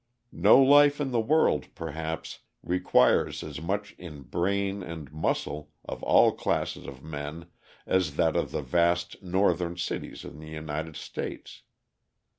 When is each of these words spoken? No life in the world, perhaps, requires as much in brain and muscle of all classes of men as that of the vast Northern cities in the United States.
No 0.33 0.59
life 0.59 0.99
in 0.99 1.11
the 1.11 1.19
world, 1.19 1.67
perhaps, 1.75 2.39
requires 2.63 3.43
as 3.43 3.61
much 3.61 3.93
in 3.99 4.23
brain 4.23 4.81
and 4.81 5.13
muscle 5.13 5.71
of 5.85 6.01
all 6.01 6.31
classes 6.31 6.87
of 6.87 7.03
men 7.03 7.51
as 7.85 8.15
that 8.15 8.35
of 8.35 8.49
the 8.49 8.63
vast 8.63 9.21
Northern 9.21 9.77
cities 9.77 10.25
in 10.25 10.39
the 10.39 10.49
United 10.49 10.95
States. 10.95 11.61